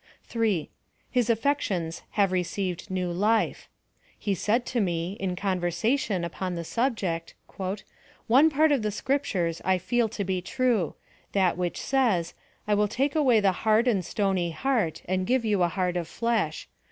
3. 0.23 0.67
His 1.11 1.29
aflfections 1.29 2.01
have 2.17 2.31
received 2.31 2.89
new 2.89 3.11
life. 3.11 3.69
He 4.17 4.33
said 4.33 4.65
to 4.65 4.81
me, 4.81 5.13
in 5.19 5.35
conversation 5.35 6.23
upon 6.23 6.55
the 6.55 6.63
subject:" 6.63 7.35
One 8.25 8.49
pan 8.49 8.71
of 8.71 8.81
the 8.81 8.89
scriptures 8.89 9.61
1 9.63 9.77
feel 9.77 10.09
to 10.09 10.23
be 10.23 10.41
true— 10.41 10.95
that 11.33 11.55
which 11.55 11.79
says. 11.79 12.33
I 12.67 12.73
will 12.73 12.87
take 12.87 13.13
away 13.13 13.41
the 13.41 13.51
hard 13.51 13.87
and 13.87 14.03
stony 14.03 14.49
heart, 14.49 15.03
and 15.05 15.27
give 15.27 15.45
you 15.45 15.61
a 15.61 15.67
heart 15.67 15.95
of 15.95 16.07
flesh. 16.07 16.67